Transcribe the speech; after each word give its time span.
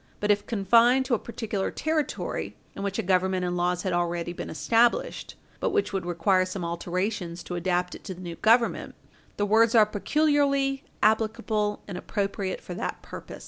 But 0.19 0.31
if 0.31 0.47
confined 0.47 1.05
to 1.05 1.13
a 1.13 1.19
particular 1.19 1.69
Territory, 1.69 2.55
in 2.75 2.81
which 2.81 2.97
a 2.97 3.03
Government 3.03 3.45
and 3.45 3.55
laws 3.55 3.83
had 3.83 3.93
already 3.93 4.33
been 4.33 4.49
established 4.49 5.35
but 5.59 5.69
which 5.69 5.93
would 5.93 6.07
require 6.07 6.43
some 6.43 6.65
alterations 6.65 7.43
to 7.43 7.53
adapt 7.53 7.93
it 7.93 8.03
to 8.05 8.15
the 8.15 8.21
new 8.21 8.35
Government, 8.37 8.95
the 9.37 9.45
words 9.45 9.75
are 9.75 9.85
peculiarly 9.85 10.83
applicable 11.03 11.83
and 11.87 11.99
appropriate 11.99 12.61
for 12.61 12.73
that 12.73 13.03
purpose. 13.03 13.39